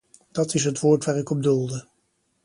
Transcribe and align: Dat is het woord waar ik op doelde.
Dat 0.31 0.53
is 0.53 0.63
het 0.63 0.79
woord 0.79 1.05
waar 1.05 1.17
ik 1.17 1.29
op 1.29 1.43
doelde. 1.43 1.87